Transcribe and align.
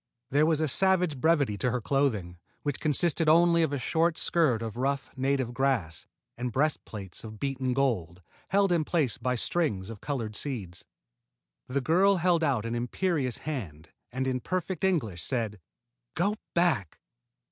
There 0.31 0.47
was 0.47 0.59
a 0.61 0.67
savage 0.67 1.19
brevity 1.21 1.59
to 1.59 1.69
her 1.69 1.79
clothing, 1.79 2.39
which 2.63 2.79
consisted 2.79 3.29
only 3.29 3.61
of 3.61 3.71
a 3.71 3.77
short 3.77 4.17
skirt 4.17 4.63
of 4.63 4.75
rough 4.75 5.11
native 5.15 5.53
grass 5.53 6.07
and 6.35 6.51
breastplates 6.51 7.23
of 7.23 7.39
beaten 7.39 7.71
gold, 7.73 8.23
held 8.49 8.71
in 8.71 8.83
place 8.83 9.19
by 9.19 9.35
strings 9.35 9.91
of 9.91 10.01
colored 10.01 10.35
seeds. 10.35 10.85
The 11.67 11.81
girl 11.81 12.15
held 12.15 12.43
out 12.43 12.65
an 12.65 12.73
imperious 12.73 13.37
hand 13.45 13.89
and, 14.11 14.25
in 14.25 14.39
perfect 14.39 14.83
English, 14.83 15.21
said: 15.21 15.59
"Go 16.15 16.37
back!" 16.55 16.99